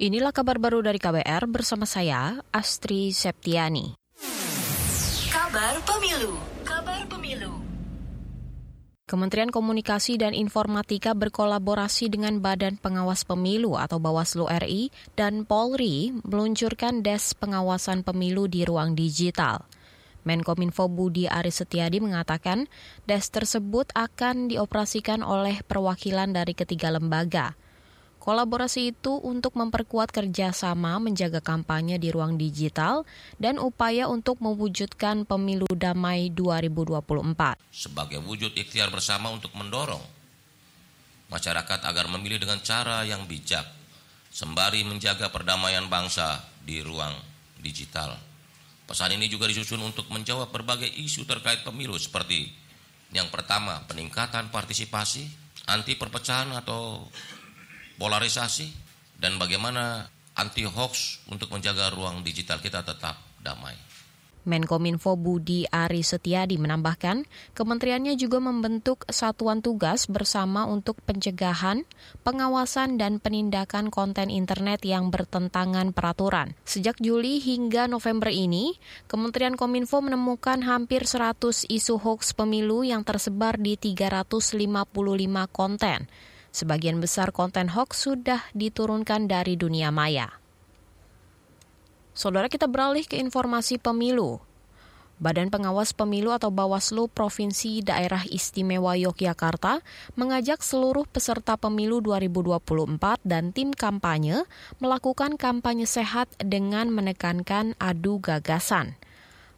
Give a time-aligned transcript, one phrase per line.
[0.00, 4.00] Inilah kabar baru dari KBR bersama saya, Astri Septiani.
[5.28, 6.40] Kabar Pemilu.
[6.64, 7.60] Kabar Pemilu.
[9.04, 14.88] Kementerian Komunikasi dan Informatika berkolaborasi dengan Badan Pengawas Pemilu atau Bawaslu RI
[15.20, 19.68] dan Polri meluncurkan Des Pengawasan Pemilu di ruang digital.
[20.24, 22.72] Menkominfo Budi Aris Setiadi mengatakan
[23.04, 27.52] des tersebut akan dioperasikan oleh perwakilan dari ketiga lembaga–
[28.20, 33.08] Kolaborasi itu untuk memperkuat kerjasama menjaga kampanye di ruang digital
[33.40, 37.56] dan upaya untuk mewujudkan pemilu damai 2024.
[37.72, 40.04] Sebagai wujud ikhtiar bersama untuk mendorong
[41.32, 43.64] masyarakat agar memilih dengan cara yang bijak,
[44.28, 47.16] sembari menjaga perdamaian bangsa di ruang
[47.64, 48.20] digital.
[48.84, 52.52] Pesan ini juga disusun untuk menjawab berbagai isu terkait pemilu seperti
[53.10, 55.26] yang pertama, peningkatan partisipasi,
[55.66, 57.02] anti perpecahan atau
[58.00, 58.72] polarisasi
[59.20, 63.76] dan bagaimana anti hoax untuk menjaga ruang digital kita tetap damai.
[64.40, 71.84] Menkominfo Budi Ari Setiadi menambahkan, kementeriannya juga membentuk satuan tugas bersama untuk pencegahan,
[72.24, 76.56] pengawasan, dan penindakan konten internet yang bertentangan peraturan.
[76.64, 78.80] Sejak Juli hingga November ini,
[79.12, 84.56] Kementerian Kominfo menemukan hampir 100 isu hoax pemilu yang tersebar di 355
[85.52, 86.08] konten.
[86.50, 90.40] Sebagian besar konten hoax sudah diturunkan dari dunia maya.
[92.10, 94.42] Saudara kita beralih ke informasi pemilu.
[95.20, 99.84] Badan Pengawas Pemilu atau Bawaslu Provinsi Daerah Istimewa Yogyakarta
[100.16, 104.48] mengajak seluruh peserta pemilu 2024 dan tim kampanye
[104.80, 108.96] melakukan kampanye sehat dengan menekankan adu gagasan.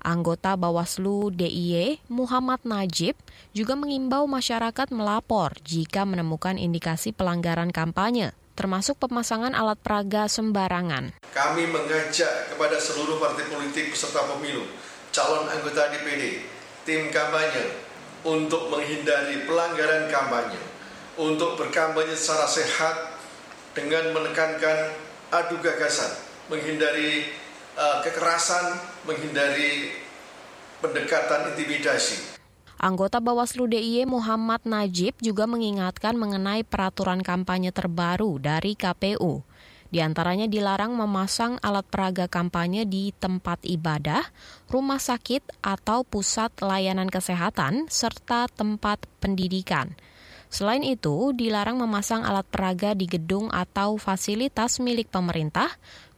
[0.00, 3.14] Anggota Bawaslu DIY Muhammad Najib
[3.52, 11.16] juga mengimbau masyarakat melapor jika menemukan indikasi pelanggaran kampanye, termasuk pemasangan alat peraga sembarangan.
[11.32, 14.64] Kami mengajak kepada seluruh partai politik peserta pemilu,
[15.12, 16.44] calon anggota DPD,
[16.84, 17.72] tim kampanye
[18.24, 20.60] untuk menghindari pelanggaran kampanye,
[21.16, 22.96] untuk berkampanye secara sehat
[23.72, 24.92] dengan menekankan
[25.30, 26.10] adu gagasan,
[26.50, 27.30] menghindari
[27.78, 29.94] kekerasan, menghindari
[30.80, 32.40] pendekatan intimidasi.
[32.80, 39.44] Anggota Bawaslu DIY Muhammad Najib juga mengingatkan mengenai peraturan kampanye terbaru dari KPU.
[39.90, 44.22] Di antaranya dilarang memasang alat peraga kampanye di tempat ibadah,
[44.70, 49.92] rumah sakit, atau pusat layanan kesehatan, serta tempat pendidikan.
[50.46, 55.68] Selain itu, dilarang memasang alat peraga di gedung atau fasilitas milik pemerintah,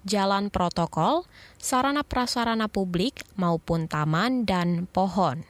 [0.03, 1.27] jalan protokol,
[1.59, 5.47] sarana prasarana publik maupun taman dan pohon.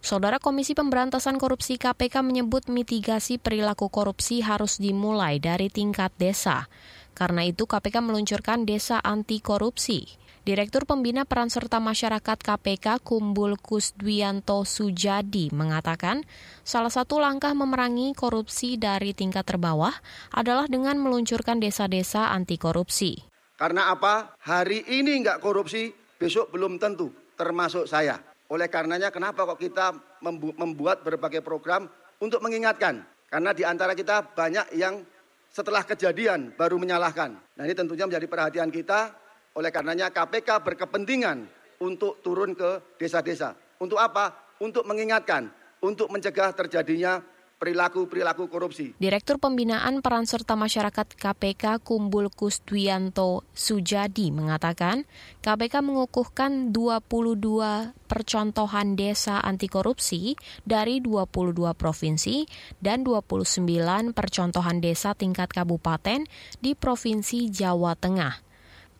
[0.00, 6.72] Saudara Komisi Pemberantasan Korupsi KPK menyebut mitigasi perilaku korupsi harus dimulai dari tingkat desa.
[7.12, 10.08] Karena itu KPK meluncurkan Desa Anti Korupsi.
[10.50, 16.26] Direktur Pembina Peran Serta Masyarakat KPK Kumbul Kusdwianto Sujadi mengatakan,
[16.66, 19.94] salah satu langkah memerangi korupsi dari tingkat terbawah
[20.34, 23.14] adalah dengan meluncurkan desa-desa anti korupsi.
[23.54, 24.34] Karena apa?
[24.42, 28.18] Hari ini nggak korupsi, besok belum tentu, termasuk saya.
[28.50, 30.18] Oleh karenanya kenapa kok kita
[30.58, 31.86] membuat berbagai program
[32.18, 33.06] untuk mengingatkan?
[33.30, 34.98] Karena di antara kita banyak yang
[35.46, 37.38] setelah kejadian baru menyalahkan.
[37.38, 41.48] Nah ini tentunya menjadi perhatian kita oleh karenanya KPK berkepentingan
[41.82, 43.56] untuk turun ke desa-desa.
[43.80, 44.54] Untuk apa?
[44.60, 45.48] Untuk mengingatkan,
[45.80, 47.24] untuk mencegah terjadinya
[47.60, 48.96] perilaku-perilaku korupsi.
[48.96, 55.04] Direktur Pembinaan Peran Serta Masyarakat KPK Kumbul Kusdwianto Sujadi mengatakan,
[55.44, 62.48] KPK mengukuhkan 22 percontohan desa anti korupsi dari 22 provinsi
[62.80, 66.24] dan 29 percontohan desa tingkat kabupaten
[66.64, 68.49] di Provinsi Jawa Tengah.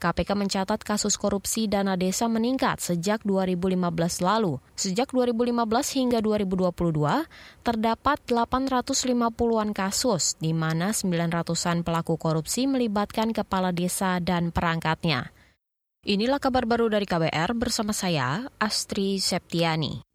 [0.00, 4.56] KPK mencatat kasus korupsi dana desa meningkat sejak 2015 lalu.
[4.72, 5.61] Sejak 2015
[6.00, 7.28] hingga 2022,
[7.61, 15.37] terdapat 850-an kasus, di mana 900-an pelaku korupsi melibatkan kepala desa dan perangkatnya.
[16.08, 20.10] Inilah kabar baru dari KBR bersama saya, Astri Septiani.